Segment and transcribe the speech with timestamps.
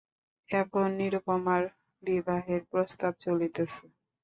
[0.49, 1.63] এখন নিরুপমার
[2.03, 3.83] বিবাহের প্রস্তাব চলিতেছে।